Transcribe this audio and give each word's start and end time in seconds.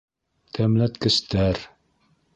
Тәмләткестәр 0.57 1.63